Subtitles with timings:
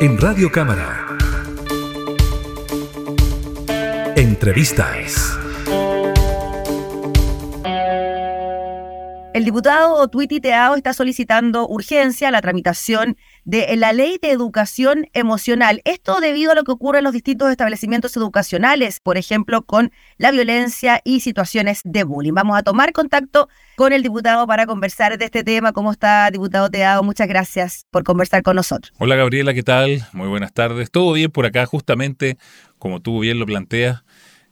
[0.00, 1.06] en Radio Cámara.
[4.16, 5.38] Entrevistas.
[9.34, 13.18] El diputado Twiti Teao está solicitando urgencia la tramitación
[13.50, 15.82] de la ley de educación emocional.
[15.84, 20.30] Esto debido a lo que ocurre en los distintos establecimientos educacionales, por ejemplo, con la
[20.30, 22.32] violencia y situaciones de bullying.
[22.32, 25.72] Vamos a tomar contacto con el diputado para conversar de este tema.
[25.72, 27.02] ¿Cómo está, diputado Teao?
[27.02, 28.92] Muchas gracias por conversar con nosotros.
[28.98, 30.06] Hola, Gabriela, ¿qué tal?
[30.12, 30.88] Muy buenas tardes.
[30.92, 31.66] ¿Todo bien por acá?
[31.66, 32.38] Justamente,
[32.78, 34.04] como tú bien lo planteas,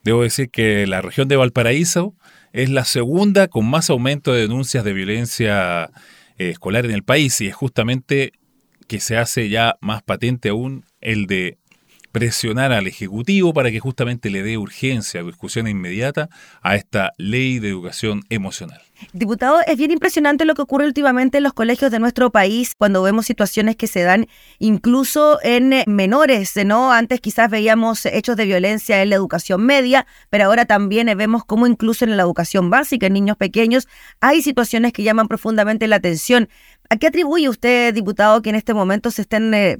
[0.03, 2.17] debo decir que la región de Valparaíso
[2.53, 5.93] es la segunda con más aumento de denuncias de violencia
[6.37, 8.33] eh, escolar en el país y es justamente
[8.89, 11.59] que se hace ya más patente aún el de
[12.13, 16.29] presionar al Ejecutivo para que justamente le dé urgencia, discusión inmediata
[16.63, 18.81] a esta ley de educación emocional.
[19.13, 23.03] Diputado, es bien impresionante lo que ocurre últimamente en los colegios de nuestro país cuando
[23.03, 24.27] vemos situaciones que se dan
[24.59, 26.93] incluso en eh, menores, ¿no?
[26.93, 31.69] Antes quizás veíamos hechos de violencia en la educación media, pero ahora también vemos cómo
[31.69, 33.87] incluso en la educación básica, en niños pequeños,
[34.21, 36.49] hay situaciones que llaman profundamente la atención.
[36.91, 39.79] ¿A qué atribuye usted, diputado, que en este momento se estén eh,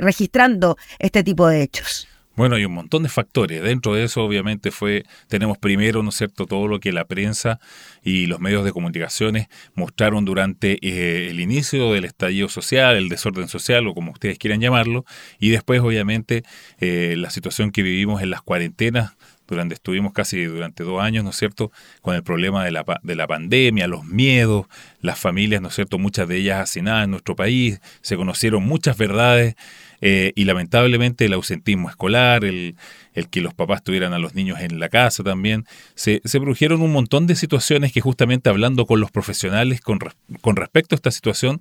[0.00, 2.08] registrando este tipo de hechos?
[2.34, 3.62] Bueno, hay un montón de factores.
[3.62, 7.60] Dentro de eso, obviamente, fue, tenemos primero, ¿no es cierto?, todo lo que la prensa
[8.02, 13.48] y los medios de comunicaciones mostraron durante eh, el inicio del estallido social, el desorden
[13.48, 15.04] social, o como ustedes quieran llamarlo,
[15.38, 16.42] y después, obviamente,
[16.78, 19.12] eh, la situación que vivimos en las cuarentenas
[19.46, 23.14] durante estuvimos casi durante dos años, ¿no es cierto?, con el problema de la, de
[23.14, 24.66] la pandemia, los miedos,
[25.00, 28.96] las familias, ¿no es cierto?, muchas de ellas hacinadas en nuestro país, se conocieron muchas
[28.96, 29.54] verdades
[30.00, 32.74] eh, y lamentablemente el ausentismo escolar, el,
[33.14, 36.82] el, que los papás tuvieran a los niños en la casa también, se, se produjeron
[36.82, 40.00] un montón de situaciones que justamente hablando con los profesionales con,
[40.40, 41.60] con respecto a esta situación,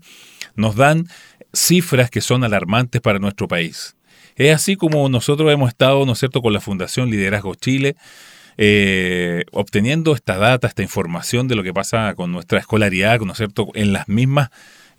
[0.55, 1.07] nos dan
[1.53, 3.95] cifras que son alarmantes para nuestro país.
[4.35, 7.95] Es así como nosotros hemos estado, ¿no es cierto?, con la Fundación Liderazgo Chile,
[8.57, 13.37] eh, obteniendo esta data, esta información de lo que pasa con nuestra escolaridad, ¿no es
[13.37, 14.49] cierto?, en las mismas,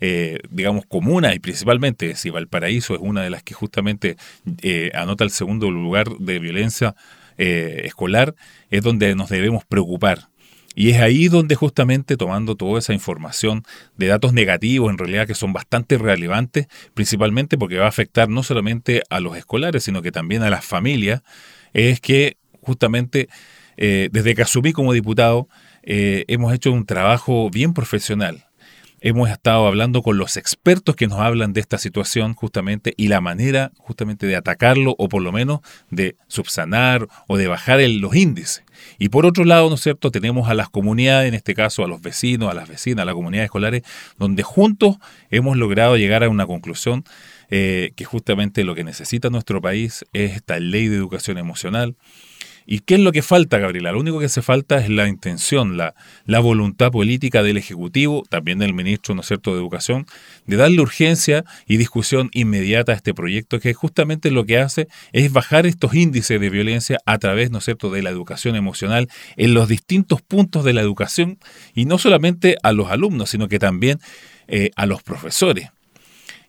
[0.01, 4.17] eh, digamos, comunas y principalmente, si Valparaíso es una de las que justamente
[4.61, 6.95] eh, anota el segundo lugar de violencia
[7.35, 8.35] escolar,
[8.69, 10.27] es donde nos debemos preocupar.
[10.75, 13.63] Y es ahí donde justamente tomando toda esa información
[13.97, 18.43] de datos negativos, en realidad que son bastante relevantes, principalmente porque va a afectar no
[18.43, 21.21] solamente a los escolares, sino que también a las familias,
[21.73, 23.29] es que justamente
[23.77, 25.47] eh, desde que asumí como diputado
[25.83, 28.45] eh, hemos hecho un trabajo bien profesional
[29.03, 33.19] hemos estado hablando con los expertos que nos hablan de esta situación justamente y la
[33.19, 35.59] manera justamente de atacarlo o por lo menos
[35.91, 38.63] de subsanar o de bajar los índices.
[38.97, 41.87] Y por otro lado, ¿no es cierto?, tenemos a las comunidades, en este caso a
[41.87, 43.83] los vecinos, a las vecinas, a las comunidades escolares,
[44.17, 44.95] donde juntos
[45.29, 47.03] hemos logrado llegar a una conclusión
[47.49, 51.97] eh, que justamente lo que necesita nuestro país es esta ley de educación emocional
[52.65, 53.91] ¿Y qué es lo que falta, Gabriela?
[53.91, 55.93] Lo único que hace falta es la intención, la,
[56.39, 60.05] voluntad política del Ejecutivo, también del ministro, ¿no es cierto?, de Educación,
[60.45, 65.31] de darle urgencia y discusión inmediata a este proyecto, que justamente lo que hace es
[65.31, 69.53] bajar estos índices de violencia a través, ¿no es cierto?, de la educación emocional en
[69.53, 71.39] los distintos puntos de la educación,
[71.73, 73.99] y no solamente a los alumnos, sino que también
[74.47, 75.69] eh, a los profesores.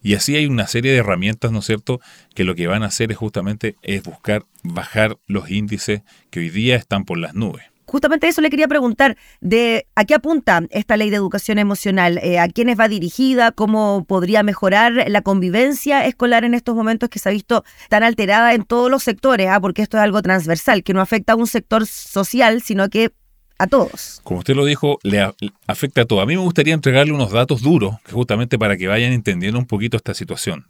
[0.05, 1.99] Y así hay una serie de herramientas, ¿no es cierto?,
[2.35, 6.51] que lo que van a hacer es justamente es buscar bajar los índices que hoy
[6.51, 7.65] día están por las nubes.
[7.87, 12.19] Justamente eso le quería preguntar, de ¿a qué apunta esta ley de educación emocional?
[12.23, 13.51] Eh, ¿A quiénes va dirigida?
[13.53, 18.53] ¿Cómo podría mejorar la convivencia escolar en estos momentos que se ha visto tan alterada
[18.53, 19.49] en todos los sectores?
[19.49, 23.13] Ah, porque esto es algo transversal, que no afecta a un sector social, sino que
[23.59, 24.21] a todos.
[24.25, 25.33] Como usted lo dijo, le
[25.67, 26.23] afecta a todos.
[26.23, 29.97] A mí me gustaría entregarle unos datos duros, justamente para que vayan entendiendo un poquito
[29.97, 30.67] esta situación.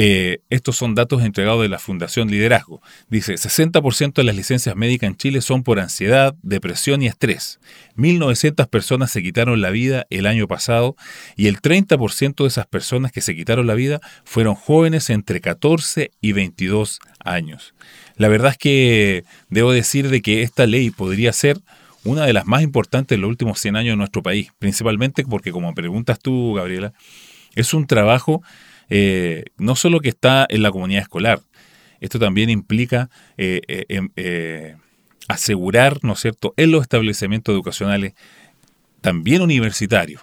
[0.00, 2.80] Eh, estos son datos entregados de la Fundación Liderazgo.
[3.08, 7.58] Dice, 60% de las licencias médicas en Chile son por ansiedad, depresión y estrés.
[7.96, 10.94] 1.900 personas se quitaron la vida el año pasado
[11.34, 16.12] y el 30% de esas personas que se quitaron la vida fueron jóvenes entre 14
[16.20, 17.74] y 22 años.
[18.16, 21.58] La verdad es que debo decir de que esta ley podría ser
[22.08, 25.52] una de las más importantes en los últimos 100 años en nuestro país, principalmente porque,
[25.52, 26.92] como preguntas tú, Gabriela,
[27.54, 28.42] es un trabajo
[28.88, 31.40] eh, no solo que está en la comunidad escolar,
[32.00, 34.08] esto también implica eh, eh, em,
[35.28, 38.14] asegurar, ¿no es cierto?, en los establecimientos educacionales,
[39.00, 40.22] también universitarios,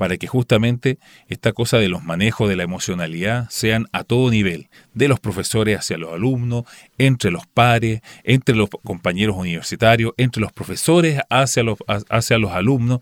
[0.00, 0.98] para que justamente
[1.28, 5.78] esta cosa de los manejos de la emocionalidad sean a todo nivel, de los profesores
[5.78, 6.64] hacia los alumnos,
[6.96, 13.00] entre los pares, entre los compañeros universitarios, entre los profesores hacia los, hacia los alumnos,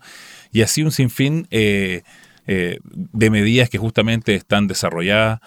[0.51, 2.01] y así un sinfín eh,
[2.47, 5.39] eh, de medidas que justamente están desarrolladas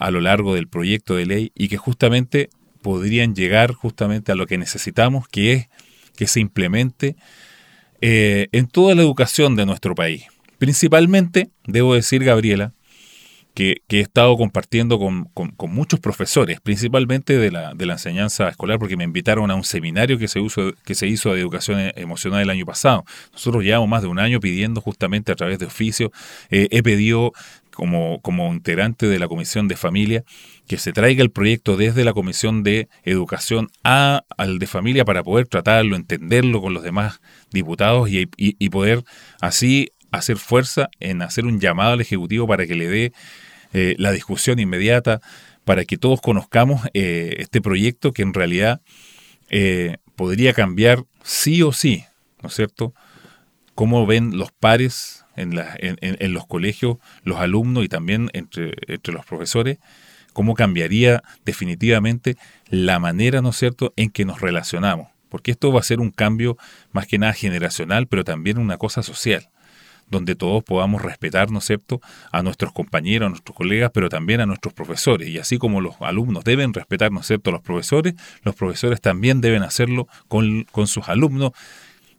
[0.00, 2.50] a lo largo del proyecto de ley y que justamente
[2.82, 5.68] podrían llegar justamente a lo que necesitamos, que es
[6.16, 7.14] que se implemente
[8.00, 10.24] eh, en toda la educación de nuestro país.
[10.58, 12.72] Principalmente, debo decir, Gabriela,
[13.56, 15.30] que, he estado compartiendo con,
[15.70, 20.18] muchos profesores, principalmente de la, de la, enseñanza escolar, porque me invitaron a un seminario
[20.18, 23.04] que se, hizo de educación emocional el año pasado.
[23.32, 26.12] Nosotros llevamos más de un año pidiendo justamente a través de oficio,
[26.50, 27.32] eh, he pedido
[27.76, 30.24] como, como integrante de la Comisión de Familia,
[30.66, 35.22] que se traiga el proyecto desde la Comisión de Educación a, al de Familia para
[35.22, 37.20] poder tratarlo, entenderlo con los demás
[37.52, 38.26] diputados y,
[38.70, 39.04] poder
[39.40, 43.12] así hacer fuerza en hacer un llamado al Ejecutivo para que le dé
[43.72, 45.20] eh, la discusión inmediata,
[45.64, 48.80] para que todos conozcamos eh, este proyecto que en realidad
[49.50, 52.04] eh, podría cambiar sí o sí,
[52.42, 52.94] ¿no es cierto?,
[53.74, 59.26] cómo ven los pares en, en, los colegios, los alumnos y también entre, entre los
[59.26, 59.78] profesores,
[60.32, 62.36] cómo cambiaría definitivamente
[62.70, 65.08] la manera, ¿no es cierto?, en que nos relacionamos.
[65.28, 66.56] Porque esto va a ser un cambio
[66.92, 69.50] más que nada generacional, pero también una cosa social,
[70.08, 72.00] donde todos podamos respetar, ¿no es cierto?,
[72.32, 75.28] a nuestros compañeros, a nuestros colegas, pero también a nuestros profesores.
[75.28, 79.00] Y así como los alumnos deben respetar, ¿no es cierto?, a los profesores, los profesores
[79.00, 81.52] también deben hacerlo con, con sus alumnos.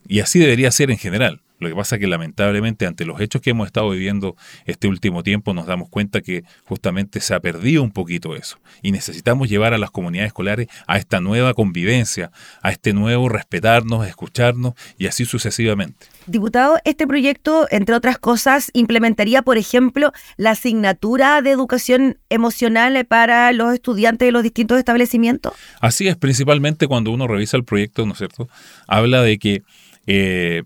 [0.07, 1.41] Y así debería ser en general.
[1.59, 5.23] Lo que pasa es que lamentablemente ante los hechos que hemos estado viviendo este último
[5.23, 9.73] tiempo nos damos cuenta que justamente se ha perdido un poquito eso y necesitamos llevar
[9.73, 12.31] a las comunidades escolares a esta nueva convivencia,
[12.61, 16.07] a este nuevo respetarnos, escucharnos y así sucesivamente.
[16.27, 23.51] Diputado, este proyecto, entre otras cosas, implementaría, por ejemplo, la asignatura de educación emocional para
[23.53, 25.53] los estudiantes de los distintos establecimientos.
[25.79, 28.49] Así es, principalmente cuando uno revisa el proyecto, ¿no es cierto?
[28.87, 29.63] Habla de que
[30.05, 30.63] eh,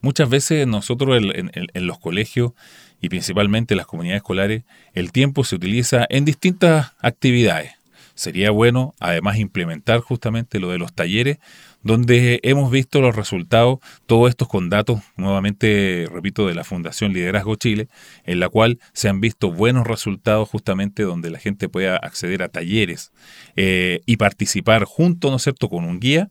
[0.00, 2.52] Muchas veces nosotros en, los colegios
[3.00, 4.62] y principalmente en las comunidades escolares,
[4.94, 7.72] el tiempo se utiliza en distintas actividades.
[8.14, 11.38] Sería bueno además implementar justamente lo de los talleres,
[11.82, 17.54] donde hemos visto los resultados, todos estos con datos, nuevamente repito, de la Fundación Liderazgo
[17.54, 17.88] Chile,
[18.24, 22.48] en la cual se han visto buenos resultados justamente donde la gente pueda acceder a
[22.48, 23.12] talleres
[23.54, 26.30] eh, y participar junto, ¿no es cierto?, con un guía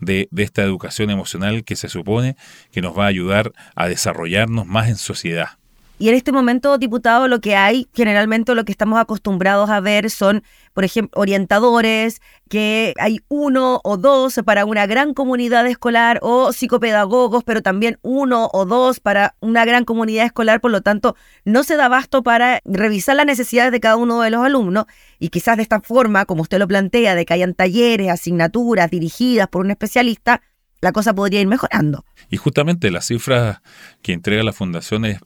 [0.00, 2.36] de, esta educación emocional que se supone
[2.70, 5.58] que nos va a ayudar a desarrollarnos más en sociedad.
[6.00, 10.10] Y en este momento, diputado, lo que hay, generalmente lo que estamos acostumbrados a ver
[10.10, 16.52] son, por ejemplo, orientadores, que hay uno o dos para una gran comunidad escolar, o
[16.52, 21.64] psicopedagogos, pero también uno o dos para una gran comunidad escolar, por lo tanto, no
[21.64, 24.84] se da abasto para revisar las necesidades de cada uno de los alumnos,
[25.18, 29.48] y quizás de esta forma, como usted lo plantea, de que hayan talleres, asignaturas dirigidas
[29.48, 30.42] por un especialista,
[30.80, 32.04] la cosa podría ir mejorando.
[32.30, 33.60] Y justamente las cifras
[34.02, 35.18] que entrega la Fundación es,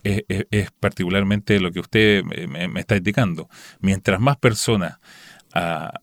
[0.80, 3.48] particularmente lo que usted me, está indicando.
[3.80, 4.98] Mientras más personas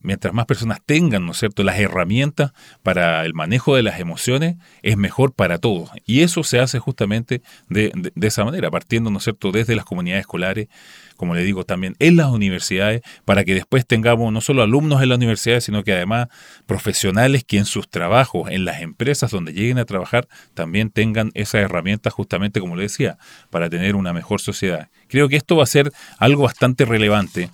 [0.00, 2.52] mientras más personas tengan, ¿no es cierto?, las herramientas
[2.82, 5.90] para el manejo de las emociones, es mejor para todos.
[6.06, 9.84] Y eso se hace justamente de, de, esa manera, partiendo, ¿no es cierto?, desde las
[9.84, 10.68] comunidades escolares,
[11.16, 15.10] como le digo, también en las universidades, para que después tengamos no solo alumnos en
[15.10, 16.28] las universidades, sino que además
[16.66, 21.62] profesionales que en sus trabajos, en las empresas donde lleguen a trabajar, también tengan esas
[21.62, 23.18] herramientas justamente, como le decía,
[23.50, 24.88] para tener una mejor sociedad.
[25.08, 27.50] Creo que esto va a ser algo bastante relevante.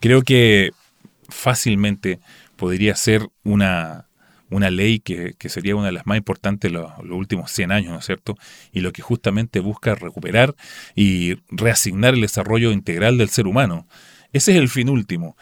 [0.00, 0.72] Creo que
[1.28, 2.20] fácilmente
[2.56, 4.08] podría ser una,
[4.50, 7.98] una ley que, sería una de las más importantes los, los últimos 100 años, ¿no
[7.98, 8.36] es cierto?
[8.72, 10.54] Y lo que justamente busca recuperar
[10.94, 13.86] y reasignar el desarrollo integral del ser humano.
[14.32, 15.36] Ese es el fin último.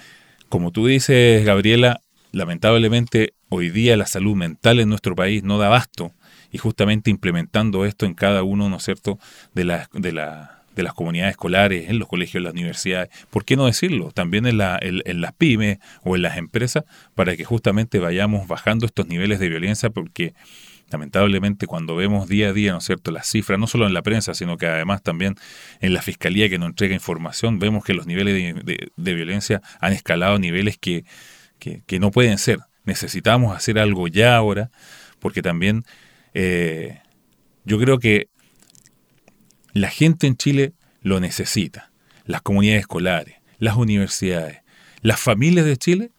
[0.49, 2.01] Como tú dices, Gabriela,
[2.33, 6.13] lamentablemente hoy día la salud mental en nuestro país no da abasto
[6.51, 9.19] y justamente implementando esto en cada uno, ¿no es cierto?,
[9.55, 13.45] de la, de la de las comunidades escolares, en los colegios, en las universidades, ¿por
[13.45, 14.13] qué no decirlo?
[14.13, 18.85] También en, la, en, las pymes o en las empresas, para que justamente vayamos bajando
[18.87, 20.35] estos niveles de violencia, porque
[20.91, 24.03] lamentablemente cuando vemos día a día, ¿no es cierto?, las cifras, no solo en la
[24.03, 25.35] prensa, sino que además también
[25.81, 30.37] en la fiscalía que nos entrega información, vemos que los niveles de, violencia han escalado
[30.37, 31.05] a niveles que,
[31.59, 32.59] que, no pueden ser.
[32.85, 34.71] Necesitamos hacer algo ya ahora,
[35.21, 35.85] porque también
[36.35, 37.01] eh,
[37.65, 38.29] yo creo que
[39.77, 41.93] la gente en Chile lo necesita.
[42.25, 44.63] Las comunidades escolares, las universidades,
[45.03, 46.13] las familias de Chile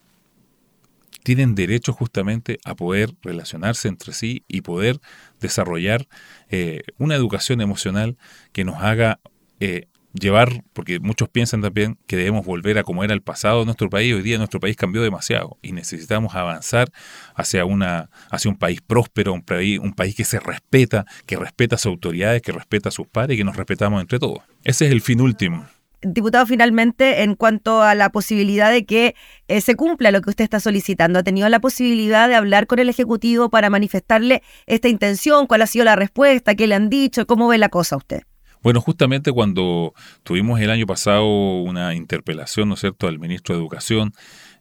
[1.23, 4.99] tienen derecho justamente a poder relacionarse entre sí y poder
[5.39, 6.07] desarrollar
[6.49, 8.15] eh, una educación emocional
[8.51, 9.19] que nos haga
[9.59, 9.87] eh,
[10.19, 13.89] llevar, porque muchos piensan también que debemos volver a como era el pasado de nuestro
[13.89, 16.91] país, hoy día nuestro país cambió demasiado y necesitamos avanzar
[17.35, 21.75] hacia, una, hacia un país próspero, un país, un país que se respeta, que respeta
[21.75, 24.39] a sus autoridades, que respeta a sus padres y que nos respetamos entre todos.
[24.63, 25.65] Ese es el fin último.
[26.01, 29.15] diputado, finalmente, en cuanto a la posibilidad de que
[29.47, 32.79] eh, se cumpla lo que usted está solicitando, ¿ha tenido la posibilidad de hablar con
[32.79, 35.47] el Ejecutivo para manifestarle esta intención?
[35.47, 36.55] ¿Cuál ha sido la respuesta?
[36.55, 37.25] ¿Qué le han dicho?
[37.25, 38.23] ¿Cómo ve la cosa usted?
[38.63, 41.25] Bueno, justamente cuando tuvimos el año pasado
[41.61, 44.13] una interpelación, ¿no es cierto?, al ministro de Educación,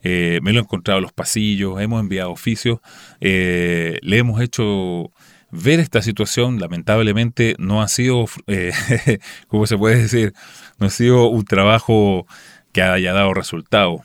[0.03, 2.81] eh, me lo he encontrado en los pasillos, hemos enviado oficios,
[3.21, 5.11] eh, le hemos hecho
[5.51, 8.73] ver esta situación, lamentablemente, no ha sido, eh,
[9.49, 10.35] ¿cómo se puede decir?
[10.79, 12.27] No ha sido un trabajo
[12.73, 14.03] que haya dado resultado.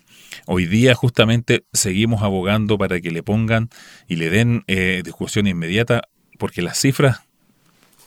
[0.48, 3.70] Hoy día justamente seguimos abogando para que le pongan
[4.08, 4.64] y le den
[5.04, 6.04] discusión inmediata,
[6.40, 7.22] porque las cifras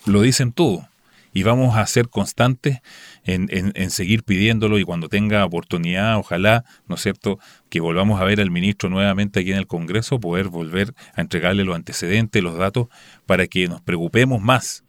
[0.07, 0.88] lo dicen todo
[1.35, 2.79] y vamos a ser constantes
[3.25, 7.38] en, en, seguir pidiéndolo y cuando tenga oportunidad, ojalá, ¿no es cierto?,
[7.69, 11.64] que volvamos a ver al ministro nuevamente aquí en el Congreso, poder volver a entregarle
[11.64, 12.87] los antecedentes, los datos,
[13.26, 14.85] para que nos preocupemos más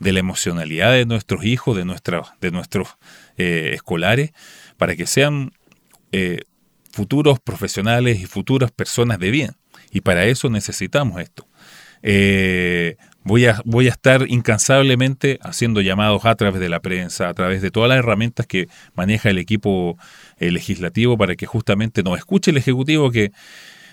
[0.00, 2.88] de la emocionalidad de nuestros hijos, de, nuestra, de nuestros
[3.36, 4.32] eh, escolares,
[4.76, 5.52] para que sean
[6.10, 6.40] eh,
[6.90, 9.52] futuros profesionales y futuras personas de bien.
[9.92, 11.46] Y para eso necesitamos esto.
[12.02, 17.34] Eh, Voy a, voy a estar incansablemente haciendo llamados a través de la prensa, a
[17.34, 19.96] través de todas las herramientas que maneja el equipo
[20.38, 23.32] eh, legislativo para que justamente nos escuche el Ejecutivo que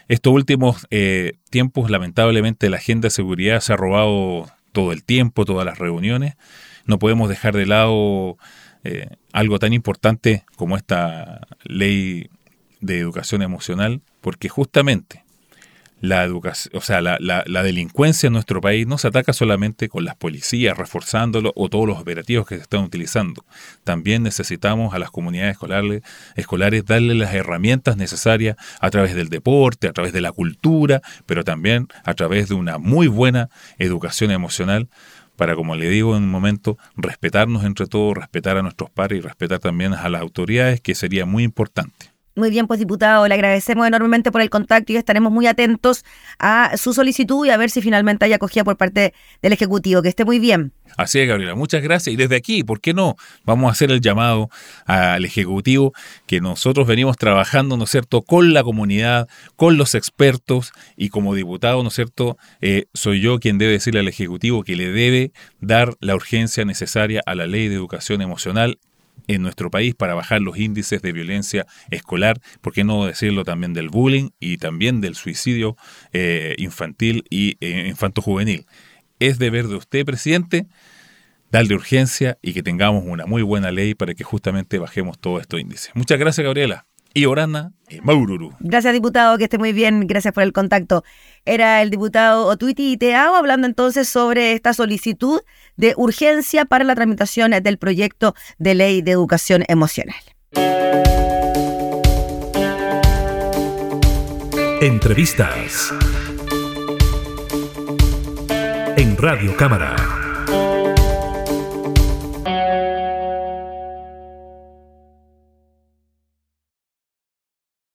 [0.10, 5.46] estos últimos eh, tiempos lamentablemente la agenda de seguridad se ha robado todo el tiempo,
[5.46, 6.36] todas las reuniones.
[6.86, 8.38] No podemos dejar de lado
[8.84, 12.30] eh, algo tan importante como esta ley
[12.82, 15.24] de educación emocional, porque justamente
[16.02, 20.04] la educación, o sea, la, la, delincuencia en nuestro país no se ataca solamente con
[20.04, 23.46] las policías reforzándolo o todos los operativos que se están utilizando.
[23.84, 26.02] También necesitamos a las comunidades escolares,
[26.36, 31.44] escolares darle las herramientas necesarias a través del deporte, a través de la cultura, pero
[31.44, 34.90] también a través de una muy buena educación emocional
[35.36, 39.22] para, como le digo en un momento, respetarnos entre todos, respetar a nuestros padres y
[39.22, 42.11] respetar también a las autoridades, que sería muy importante.
[42.34, 46.06] Muy bien, pues diputado, le agradecemos enormemente por el contacto y estaremos muy atentos
[46.40, 50.02] a su solicitud y a ver si finalmente hay acogida por parte del Ejecutivo.
[50.02, 50.72] Que esté muy bien.
[50.96, 52.14] Así es, Gabriela, muchas gracias.
[52.14, 53.18] Y desde aquí, ¿por qué no?
[53.44, 54.50] Vamos a hacer el llamado
[54.86, 55.94] al Ejecutivo
[56.26, 61.36] que nosotros venimos trabajando, ¿no es cierto?, con la comunidad, con los expertos y como
[61.36, 65.34] diputado, ¿no es cierto?, eh, soy yo quien debe decirle al Ejecutivo que le debe
[65.60, 68.80] dar la urgencia necesaria a la ley de educación emocional
[69.28, 73.74] en nuestro país para bajar los índices de violencia escolar, por qué no decirlo también
[73.74, 75.76] del bullying y también del suicidio
[76.14, 78.66] eh, infantil y eh, infanto-juvenil.
[79.20, 80.68] Es deber de usted, presidente,
[81.52, 85.60] darle urgencia y que tengamos una muy buena ley para que justamente bajemos todos estos
[85.60, 85.92] índices.
[85.94, 88.54] Muchas gracias, Gabriela y Orana y Maururu.
[88.60, 90.08] Gracias, diputado, que esté muy bien.
[90.08, 91.04] Gracias por el contacto.
[91.46, 95.42] Era el diputado Otuiti Teao hablando entonces sobre esta solicitud
[95.76, 100.16] de urgencia para la tramitación del proyecto de ley de educación emocional.
[104.82, 105.94] Entrevistas
[108.98, 110.21] en Radio Cámara.